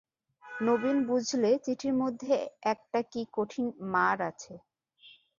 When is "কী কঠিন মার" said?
3.11-4.17